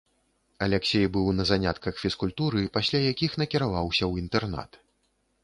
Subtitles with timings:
[0.67, 4.71] Аляксей быў на занятках фізкультуры, пасля якіх накіраваўся ў інтэрнат.